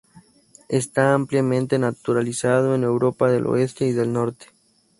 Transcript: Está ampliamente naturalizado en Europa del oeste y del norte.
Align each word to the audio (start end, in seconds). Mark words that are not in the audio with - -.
Está 0.67 1.13
ampliamente 1.13 1.77
naturalizado 1.77 2.73
en 2.73 2.83
Europa 2.83 3.29
del 3.31 3.45
oeste 3.45 3.85
y 3.85 3.91
del 3.91 4.11
norte. 4.13 4.47